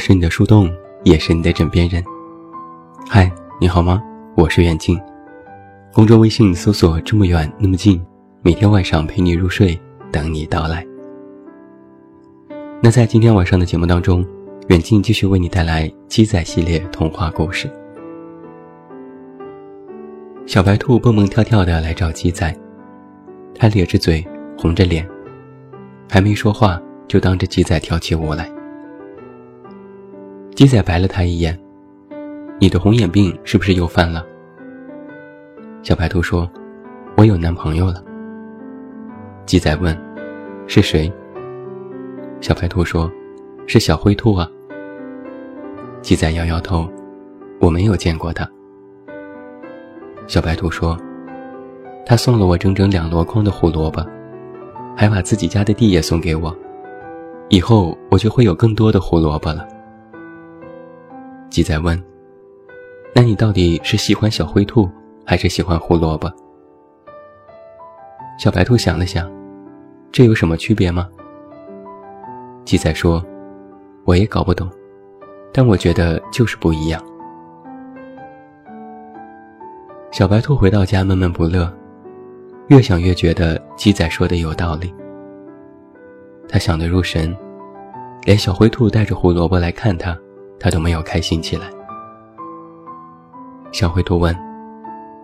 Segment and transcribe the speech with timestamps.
[0.00, 0.72] 是你的树洞，
[1.04, 2.02] 也是你的枕边人。
[3.06, 3.30] 嗨，
[3.60, 4.02] 你好吗？
[4.34, 4.98] 我是远近。
[5.92, 8.02] 公众微信搜索“这么远那么近”，
[8.40, 9.78] 每天晚上陪你入睡，
[10.10, 10.84] 等你到来。
[12.82, 14.26] 那在今天晚上的节目当中，
[14.68, 17.70] 远近继续为你带来鸡仔系列童话故事。
[20.46, 22.56] 小白兔蹦蹦跳跳的来找鸡仔，
[23.54, 25.06] 它咧着嘴，红着脸，
[26.08, 28.50] 还没说话，就当着鸡仔跳起舞来。
[30.60, 31.58] 鸡仔白了他一眼
[32.60, 34.26] ：“你的红眼病是不是又犯了？”
[35.82, 36.46] 小白兔说
[37.16, 38.04] ：“我有男朋友了。”
[39.46, 39.98] 鸡仔问
[40.68, 41.10] ：“是谁？”
[42.42, 43.10] 小白兔说
[43.66, 44.46] ：“是小灰兔啊。”
[46.02, 46.86] 鸡仔摇摇头
[47.58, 48.46] ：“我没有见过他。”
[50.28, 50.94] 小白兔说
[52.04, 54.06] ：“他送了我整整两箩筐的胡萝卜，
[54.94, 56.54] 还把自己家的地也送给我，
[57.48, 59.66] 以后我就会有更多的胡萝卜了。”
[61.50, 62.00] 鸡仔问
[63.12, 64.88] ：“那你到底是喜欢小灰兔，
[65.26, 66.32] 还是喜欢胡萝卜？”
[68.38, 69.28] 小白兔想了想
[70.12, 71.08] ：“这有什么区别吗？”
[72.64, 73.22] 鸡仔说
[74.06, 74.70] ：“我也搞不懂，
[75.52, 77.04] 但我觉得就是不一样。”
[80.12, 81.70] 小白兔回到家闷闷不乐，
[82.68, 84.94] 越想越觉得鸡仔说的有道理。
[86.48, 87.36] 他想得入神，
[88.22, 90.16] 连小灰兔带着胡萝卜来看他。
[90.60, 91.66] 他都没有开心起来。
[93.72, 94.36] 小灰兔问：“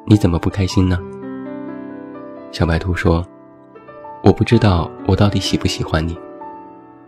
[0.06, 0.98] 你怎么不开心呢？”
[2.52, 3.22] 小白兔说
[4.24, 6.18] ：“我不知道我到底喜不喜欢你，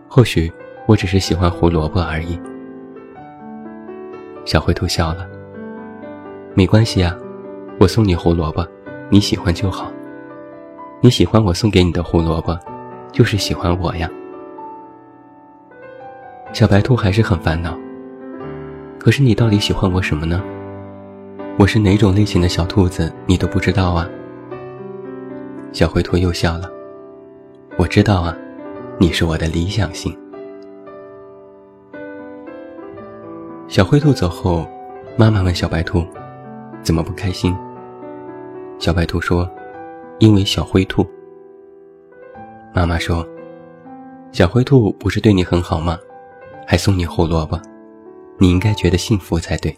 [0.07, 0.51] 或许
[0.85, 2.39] 我只是喜欢胡萝卜而已。”
[4.45, 5.27] 小灰兔笑了
[6.53, 7.17] ：“没关系啊，
[7.79, 8.63] 我送你胡萝卜，
[9.09, 9.91] 你喜欢就好。
[11.01, 12.59] 你喜欢我送给你的胡萝卜，
[13.11, 14.09] 就是喜欢我呀。”
[16.53, 17.77] 小白兔还是很烦恼。
[18.99, 20.43] 可是你到底喜欢我什么呢？
[21.57, 24.07] 我是哪种类型的小兔子，你都不知道啊。
[25.71, 26.69] 小灰兔又笑了。
[27.77, 28.35] 我知道啊，
[28.97, 30.15] 你是我的理想型。
[33.69, 34.67] 小灰兔走后，
[35.15, 36.05] 妈妈问小白兔
[36.83, 37.55] ：“怎么不开心？”
[38.79, 39.49] 小白兔说
[40.19, 41.07] ：“因为小灰兔。”
[42.75, 43.25] 妈妈说
[44.33, 45.97] ：“小灰兔不是对你很好吗？
[46.67, 47.57] 还送你胡萝卜。”
[48.41, 49.77] 你应该觉得幸福才对。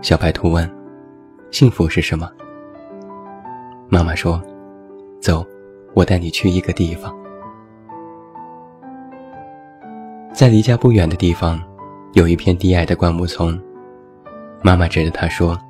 [0.00, 0.68] 小白兔问
[1.52, 2.30] ：“幸福是什么？”
[3.90, 4.42] 妈妈说
[5.20, 5.46] ：“走，
[5.92, 7.14] 我带你去一个地方。
[10.32, 11.62] 在离家不远的地方，
[12.14, 13.60] 有一片低矮的灌木丛。
[14.62, 15.60] 妈妈指着它说：‘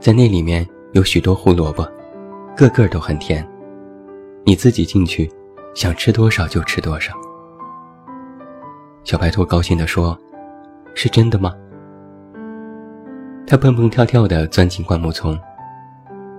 [0.00, 1.88] 在那里面有许多胡萝卜，
[2.56, 3.46] 个个都很甜。
[4.44, 5.30] 你自己进去，
[5.74, 7.12] 想吃多少就吃多少。’”
[9.08, 10.14] 小白兔高兴地说
[10.94, 11.54] ：“是真的吗？”
[13.48, 15.34] 它蹦蹦跳跳地钻进灌木丛，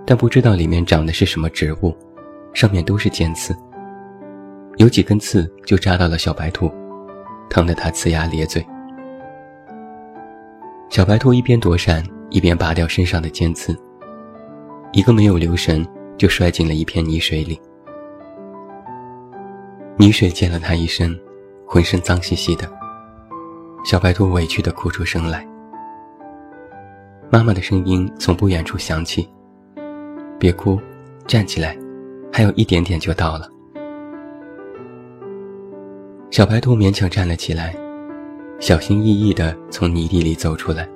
[0.06, 1.92] 但不知道里面长的是什么植物，
[2.54, 3.52] 上面都是尖刺。
[4.76, 6.70] 有几根刺就扎到了小白兔，
[7.48, 8.64] 疼得它呲牙咧嘴。
[10.90, 13.76] 小白兔一边躲闪，一边拔掉身上的尖刺，
[14.92, 15.84] 一个没有留神
[16.16, 17.60] 就摔进了一片泥水里。
[19.96, 21.20] 泥水溅了它一身。
[21.72, 22.68] 浑身脏兮兮的，
[23.84, 25.46] 小白兔委屈地哭出声来。
[27.30, 29.30] 妈妈的声音从不远处响起
[30.36, 30.80] ：“别哭，
[31.28, 31.78] 站起来，
[32.32, 33.48] 还有一点点就到了。”
[36.32, 37.72] 小白兔勉强站了起来，
[38.58, 40.88] 小心翼翼地从泥地里走出来。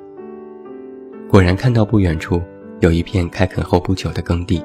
[1.31, 2.43] 果然看到不远处
[2.81, 4.61] 有一片开垦后不久的耕地，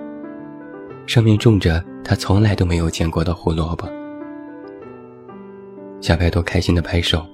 [1.06, 3.88] 上面种着他从来都没有见过的胡萝卜。
[6.02, 7.26] 小白兔开心的拍手，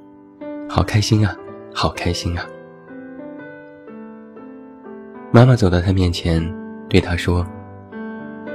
[0.67, 1.37] 好开心啊，
[1.71, 2.43] 好开心啊！
[5.31, 6.43] 妈妈走到他面前，
[6.89, 7.45] 对他说：“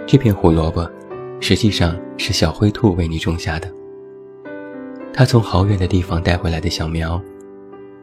[0.08, 0.84] 这片胡萝卜，
[1.40, 3.72] 实际上是小灰兔为你种下的。
[5.12, 7.22] 他从好远的地方带回来的小苗，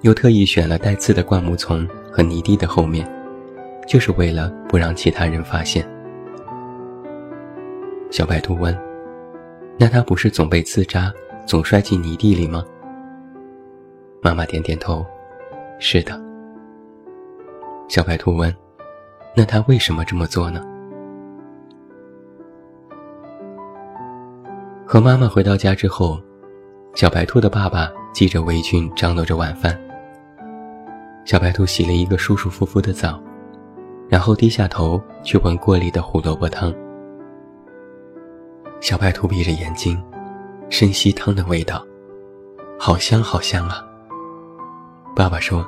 [0.01, 3.06] 又特意选了带刺的灌木丛和泥地的后面，
[3.86, 5.86] 就是为了不让其他人发现。”
[8.09, 8.74] 小白兔问
[9.77, 11.12] ：“那它不是总被刺扎？”
[11.48, 12.62] 总摔进泥地里吗？
[14.22, 15.06] 妈妈点点头，
[15.80, 16.22] 是的。
[17.88, 18.54] 小白兔问
[19.34, 20.62] ：“那他为什么这么做呢？”
[24.86, 26.22] 和妈妈回到家之后，
[26.94, 29.80] 小白兔的爸爸系着围裙张罗着晚饭。
[31.24, 33.24] 小白兔洗了一个舒舒服服的澡，
[34.10, 36.76] 然后低下头去闻锅里的胡萝卜汤。
[38.82, 39.98] 小白兔闭着眼睛。
[40.69, 41.86] 深吸汤的味道，
[42.78, 43.84] 好香好香啊！
[45.16, 45.66] 爸爸说：“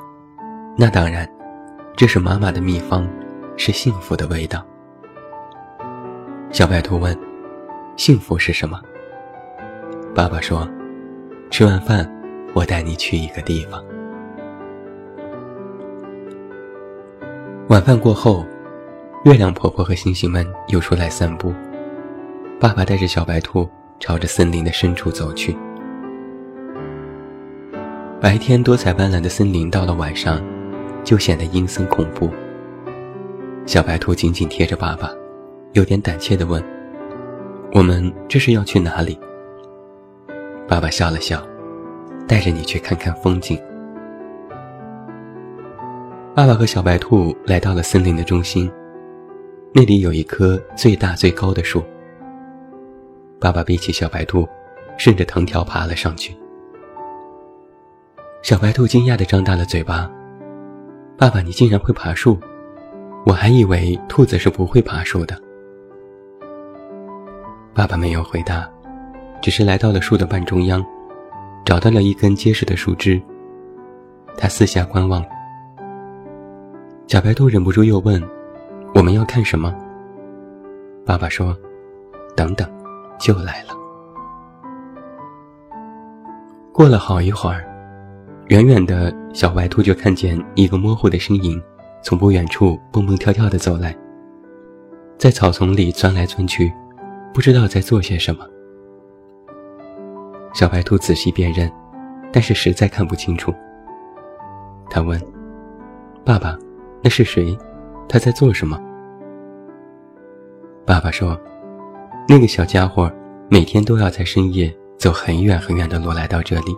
[0.77, 1.27] 那当然，
[1.95, 3.07] 这是妈妈的秘方，
[3.55, 4.63] 是幸福的味道。”
[6.51, 7.17] 小白兔问
[7.95, 8.81] ：“幸福是什么？”
[10.13, 10.67] 爸爸说
[11.49, 12.07] ：“吃完饭，
[12.53, 13.83] 我带你去一个地方。”
[17.69, 18.45] 晚饭过后，
[19.23, 21.53] 月亮婆婆和星星们又出来散步。
[22.59, 23.67] 爸爸带着小白兔
[23.99, 25.55] 朝着森林的深处走去。
[28.21, 30.41] 白天多彩斑斓的森林，到了晚上，
[31.03, 32.29] 就显得阴森恐怖。
[33.65, 35.09] 小白兔紧紧贴着爸爸，
[35.73, 36.63] 有点胆怯地问
[37.73, 39.17] ：“我们这是要去哪里？”
[40.67, 41.41] 爸爸笑了笑，
[42.27, 43.59] 带着你去看看风景。
[46.35, 48.71] 爸爸和小白兔来到了森林的中心，
[49.73, 51.83] 那里有一棵最大最高的树。
[53.39, 54.47] 爸爸背起小白兔，
[54.97, 56.35] 顺着藤条爬了上去。
[58.41, 60.09] 小白兔惊讶地张大了嘴巴
[61.17, 62.37] ：“爸爸，你竟然会爬树！
[63.25, 65.39] 我还以为兔子是不会爬树的。”
[67.73, 68.69] 爸爸没有回答，
[69.41, 70.85] 只是来到了树的半中央，
[71.63, 73.21] 找到了一根结实的树枝。
[74.37, 75.23] 他四下观望。
[77.07, 78.21] 小白兔忍不住又问
[78.95, 79.73] ：“我们要看什么？”
[81.05, 81.57] 爸爸说
[82.35, 82.69] ：“等等，
[83.19, 83.73] 就来了。”
[86.73, 87.65] 过了好一会儿，
[88.47, 91.61] 远远的小白兔就看见一个模糊的身影
[92.01, 93.95] 从不远处蹦蹦跳跳地走来，
[95.17, 96.73] 在草丛里钻来钻去，
[97.33, 98.45] 不知道在做些什么。
[100.53, 101.71] 小白兔仔细辨认，
[102.31, 103.53] 但是实在看不清楚。
[104.89, 105.21] 他问
[106.25, 106.57] ：“爸爸。”
[107.01, 107.57] 那是谁？
[108.09, 108.77] 他在做什么？
[110.85, 111.39] 爸爸说
[112.31, 113.11] ：“那个小家伙
[113.49, 116.77] 每天都要在深夜走很远很远的路来到这里，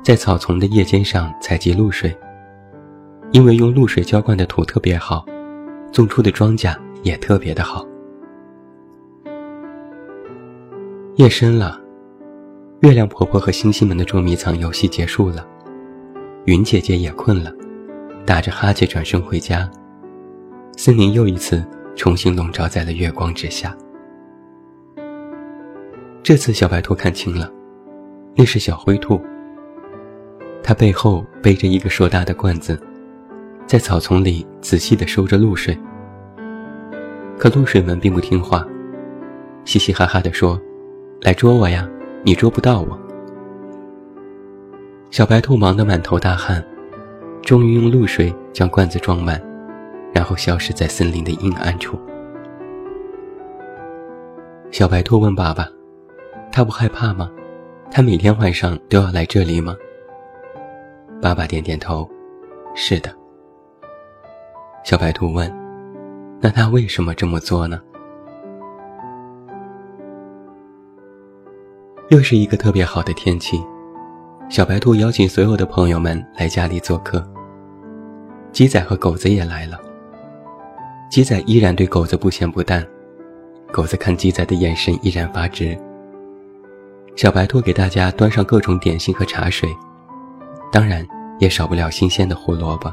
[0.00, 2.16] 在草丛的叶尖上采集露水。
[3.32, 5.26] 因为用露水浇灌的土特别好，
[5.90, 6.72] 种出的庄稼
[7.02, 7.84] 也特别的好。”
[11.18, 11.80] 夜深了，
[12.82, 15.44] 月亮婆婆和星星们的捉迷藏游戏结束了，
[16.44, 17.52] 云姐姐也困了。
[18.24, 19.68] 打着哈欠转身回家，
[20.76, 21.66] 森林又一次
[21.96, 23.76] 重新笼罩在了月光之下。
[26.24, 27.52] 这次小白兔看清了，
[28.34, 29.20] 那是小灰兔。
[30.62, 32.80] 它背后背着一个硕大的罐子，
[33.66, 35.78] 在草丛里仔细地收着露水。
[37.36, 38.66] 可露水们并不听话，
[39.66, 40.58] 嘻嘻哈哈地说
[41.20, 41.86] ：“来捉我呀，
[42.22, 42.98] 你捉不到我。”
[45.12, 46.64] 小白兔忙得满头大汗。
[47.42, 49.38] 终于用露水将罐子装满，
[50.14, 51.98] 然后消失在森林的阴暗处。
[54.70, 55.68] 小白兔问爸爸
[56.54, 57.28] ：“他不害怕吗？
[57.90, 59.74] 他每天晚上都要来这里吗？”
[61.20, 62.08] 爸爸点点头
[62.76, 63.12] ：“是的。”
[64.84, 65.52] 小白兔问
[66.40, 67.80] ：“那他为什么这么做呢？”
[72.10, 73.60] 又是一个特别好的天气，
[74.48, 77.20] 小白兔邀请所有的朋友们来家里做客。
[78.52, 79.76] 鸡仔和狗子也来了。
[81.10, 82.86] 鸡仔依然对狗子不咸不淡，
[83.72, 85.76] 狗子看鸡仔的眼神依然发直。
[87.16, 89.68] 小白兔给大家端上各种点心和茶水，
[90.72, 91.06] 当然
[91.38, 92.92] 也少不了新鲜的胡萝卜。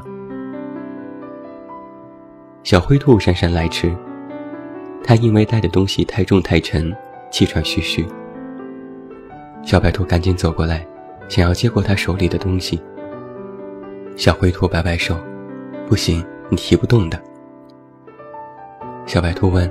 [2.62, 3.92] 小灰兔姗姗来迟，
[5.02, 6.94] 它因为带的东西太重太沉，
[7.32, 8.06] 气喘吁吁。
[9.64, 10.86] 小白兔赶紧走过来，
[11.28, 12.80] 想要接过它手里的东西。
[14.16, 15.16] 小灰兔摆摆手。
[15.88, 17.20] 不行，你提不动的。
[19.04, 19.70] 小白兔问：“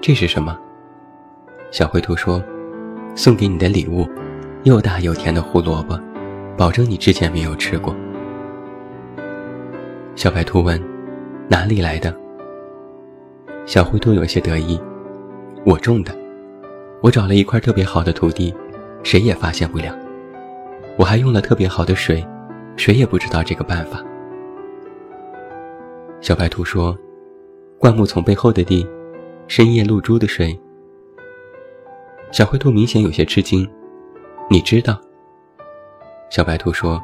[0.00, 0.58] 这是什么？”
[1.70, 2.42] 小灰兔说
[3.14, 4.08] ：“送给你的礼物，
[4.64, 5.98] 又大又甜的胡萝卜，
[6.56, 7.94] 保证你之前没有吃过。”
[10.16, 10.82] 小白兔问
[11.48, 12.14] ：“哪里来的？”
[13.66, 14.80] 小灰兔有些得意
[15.64, 16.14] ：“我种的，
[17.02, 18.54] 我找了一块特别好的土地，
[19.02, 19.96] 谁也发现不了。
[20.96, 22.24] 我还用了特别好的水，
[22.76, 24.02] 谁也不知道这个办法。”
[26.20, 26.96] 小白兔说
[27.78, 28.86] ：“灌木丛背后的地，
[29.46, 30.58] 深夜露珠的水。”
[32.34, 33.64] 小灰兔明显有些吃惊。
[34.50, 35.00] “你知道？”
[36.30, 37.00] 小白兔说：“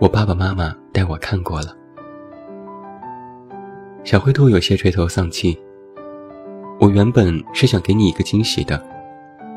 [0.00, 1.76] 我爸爸妈妈带我看过了。”
[4.04, 5.54] 小灰兔有些垂头丧气。
[6.80, 8.82] “我原本是想给你一个惊喜的，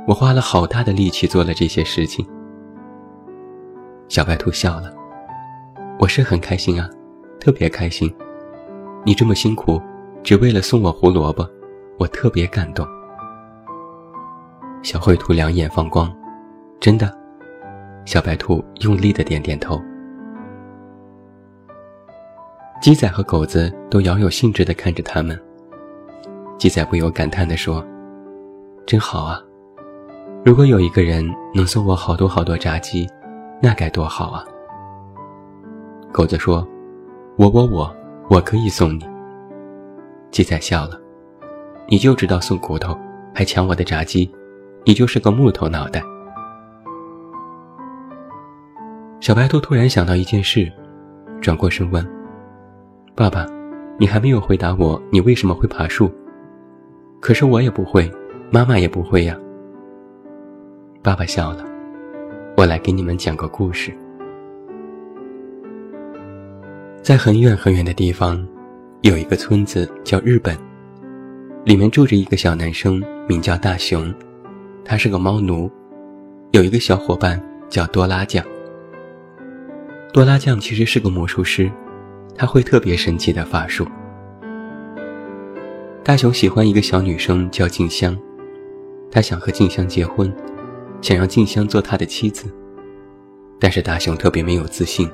[0.06, 2.28] 我花了好大的力气做了这些事情。”
[4.12, 4.94] 小白兔笑了
[6.00, 6.90] ：“我是很开心啊，
[7.40, 8.14] 特别开心。”
[9.08, 9.82] 你这么辛苦，
[10.22, 11.50] 只为了送我胡萝卜，
[11.98, 12.86] 我特别感动。
[14.84, 16.12] 小灰兔两眼放光，
[16.80, 17.16] 真的，
[18.04, 19.80] 小白兔用力的点点头。
[22.82, 25.40] 鸡仔和狗子都饶有兴致地看着他们。
[26.58, 27.86] 鸡仔不由感叹地说
[28.88, 29.40] ：“真好啊！
[30.44, 31.24] 如果有一个人
[31.54, 33.08] 能送我好多好多炸鸡，
[33.62, 34.44] 那该多好啊！”
[36.12, 36.68] 狗子说
[37.38, 37.96] ：“我我我，
[38.32, 39.08] 我可以送你。”
[40.32, 41.00] 鸡仔笑了
[41.88, 42.98] ：“你就知道送骨头，
[43.32, 44.30] 还抢我的炸鸡，
[44.84, 46.04] 你就是个木头脑袋。”
[49.20, 50.72] 小白兔突然想到一件事，
[51.42, 52.06] 转过身问。
[53.14, 53.46] 爸爸，
[54.00, 56.12] 你还没有回答我，你为什么会爬树？
[57.20, 58.12] 可是我也不会，
[58.50, 59.38] 妈妈也不会呀。
[61.04, 61.64] 爸爸笑了，
[62.58, 63.96] 我来给你们讲个故事。
[67.04, 68.44] 在很远很远的地方，
[69.02, 70.58] 有一个村子叫日本，
[71.64, 74.12] 里面住着一个小男生，名叫大雄，
[74.92, 75.72] 他是个猫奴，
[76.52, 78.46] 有一个小伙伴叫多拉酱。
[80.12, 81.72] 多拉酱其实是个魔术师。
[82.36, 83.88] 他会特别神奇的法术。
[86.04, 88.18] 大雄喜欢一个小女生叫静香，
[89.10, 90.30] 他想和静香结婚，
[91.02, 92.54] 想让静香做他的妻子。
[93.62, 95.10] 但是大雄特别没有自信，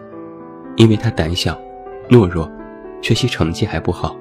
[0.75, 1.55] 因为他胆小、
[2.09, 2.51] 懦弱，
[3.03, 4.17] 学习成绩还不好，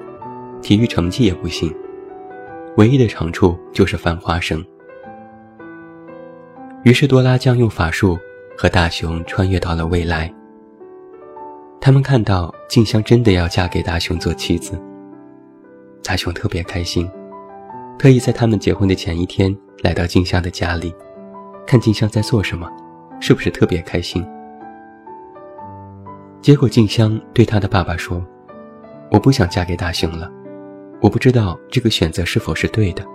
[0.61, 1.73] 体育成绩也不行，
[2.75, 4.63] 唯一的长处就是翻花生。
[6.87, 8.17] 于是多拉将用法术
[8.57, 10.33] 和大雄穿越到了未来。
[11.81, 14.81] 他们看到静香真的要嫁给大雄做妻子，
[16.01, 17.11] 大雄特别开心，
[17.99, 19.53] 特意在他们结婚的前一天
[19.83, 20.95] 来到静香的家里，
[21.65, 22.71] 看静香在做什么，
[23.19, 24.25] 是不是特别开心？
[26.39, 28.25] 结果静香对他的爸爸说
[29.11, 30.31] ：“我不想嫁给大雄了，
[31.01, 33.05] 我不知道这个选择是否是对的。”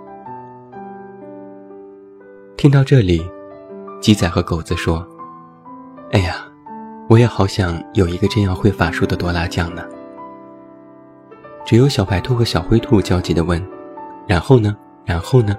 [2.55, 3.19] 听到这里，
[4.03, 5.07] 鸡仔和狗子说
[6.11, 6.45] ：“哎呀。”
[7.09, 9.83] 我也好想有一个这样会法术的多拉酱呢。
[11.65, 13.65] 只有小白兔和小灰兔焦急地问
[14.27, 14.75] ：“然后呢？
[15.05, 15.55] 然后呢？”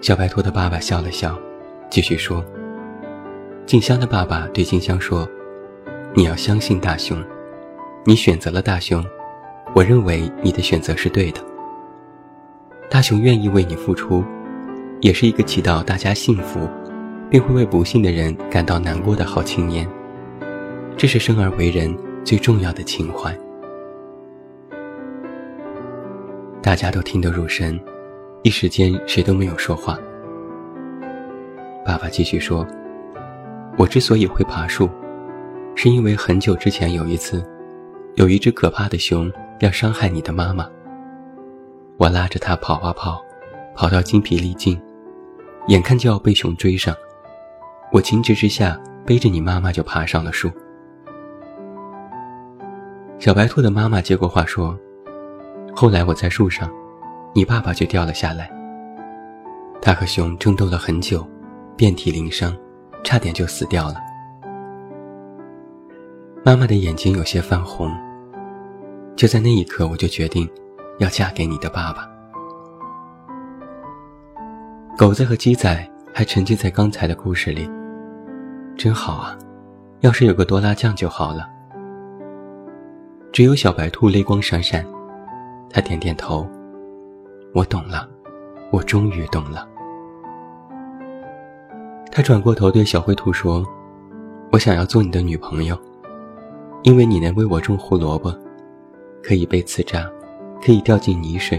[0.00, 1.38] 小白兔的爸爸笑了笑，
[1.90, 2.44] 继续说
[3.66, 5.28] ：“静香的爸爸对静香说，
[6.14, 7.22] 你要相信大雄，
[8.04, 9.04] 你选择了大雄，
[9.74, 11.40] 我认为你的选择是对的。
[12.88, 14.22] 大雄愿意为你付出，
[15.00, 16.68] 也是一个祈祷大家幸福。”
[17.30, 19.88] 并会为不幸的人感到难过的好青年，
[20.96, 23.32] 这是生而为人最重要的情怀。
[26.60, 27.78] 大家都听得入神，
[28.42, 29.96] 一时间谁都没有说话。
[31.86, 32.66] 爸爸继续说
[33.78, 34.90] ：“我之所以会爬树，
[35.76, 37.48] 是因为很久之前有一次，
[38.16, 39.30] 有一只可怕的熊
[39.60, 40.68] 要伤害你的妈妈。
[41.96, 43.22] 我拉着它跑啊跑，
[43.76, 44.76] 跑到精疲力尽，
[45.68, 46.94] 眼看就要被熊追上。”
[47.92, 50.50] 我情急之下背着你妈妈就爬上了树。
[53.18, 54.78] 小白兔的妈妈接过话说
[55.74, 56.70] ：“后来我在树上，
[57.34, 58.50] 你爸爸就掉了下来。
[59.82, 61.26] 他和熊争斗了很久，
[61.76, 62.56] 遍体鳞伤，
[63.02, 63.96] 差点就死掉了。”
[66.44, 67.90] 妈妈的眼睛有些泛红。
[69.16, 70.48] 就在那一刻，我就决定
[70.98, 72.09] 要嫁给你的爸爸。
[75.00, 77.66] 狗子和鸡仔还沉浸在刚才的故事里。
[78.76, 79.34] 真好啊，
[80.00, 81.48] 要是有个多拉酱就好了。
[83.32, 84.84] 只有小白兔泪光闪闪，
[85.70, 86.46] 他点点头。
[87.54, 88.06] 我懂了，
[88.70, 89.66] 我终于懂了。
[92.12, 93.64] 他转过头对小灰兔说
[94.52, 95.74] ：“我想要做你的女朋友，
[96.82, 98.30] 因为你能为我种胡萝卜，
[99.22, 100.06] 可以被刺扎，
[100.62, 101.58] 可以掉进泥水，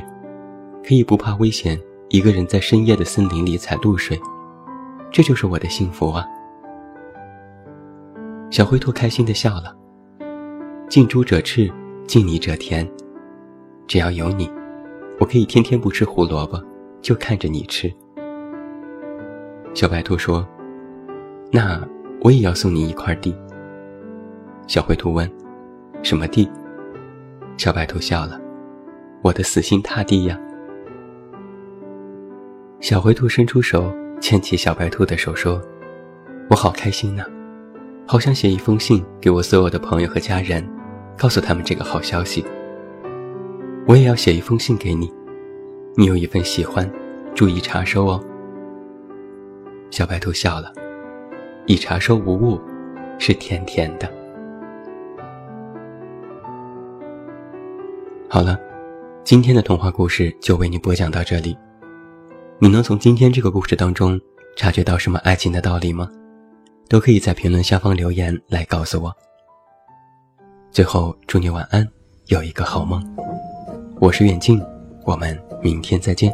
[0.88, 1.76] 可以不怕危险，
[2.12, 4.20] 一个人在深夜的森林里采露水，
[5.12, 6.26] 这就是我的幸福啊。”
[8.52, 9.74] 小灰兔开心地笑了。
[10.90, 11.72] 近朱者赤，
[12.06, 12.86] 近你者甜。
[13.88, 14.52] 只要有你，
[15.20, 16.62] 我可以天天不吃胡萝卜，
[17.02, 17.90] 就看着你吃。
[19.74, 20.46] 小白兔说
[21.50, 21.82] ：“那
[22.20, 23.34] 我也要送你一块地。”
[24.68, 25.32] 小灰兔问
[26.04, 26.50] ：“什么地？”
[27.56, 28.38] 小白兔笑了
[29.24, 30.38] ：“我的死心塌地呀。”
[32.82, 35.62] 小灰兔伸出手牵起小白兔的手说
[36.50, 37.24] ：“我好开心呢。”
[38.08, 40.68] 好想写一封信给我所有的朋友和家人，
[41.16, 42.44] 告诉他们这个好消息。
[43.86, 45.14] 我也要写一封信给你，
[45.96, 46.92] 你有一份喜欢，
[47.36, 48.20] 注意查收哦。
[49.92, 50.74] 小白兔笑了，
[51.68, 52.60] 已查收无误，
[53.20, 54.12] 是甜甜的。
[58.28, 58.60] 好了，
[59.24, 61.56] 今天的童话故事就为你播讲到这里。
[62.64, 64.22] 你能从今天这个故事当中
[64.56, 66.08] 察觉到什么爱情的道理吗？
[66.88, 69.12] 都可以在评论下方留言来告诉我。
[70.70, 71.84] 最后，祝你晚安，
[72.28, 73.04] 有一个好梦。
[74.00, 74.64] 我是远近，
[75.06, 76.32] 我们明天再见。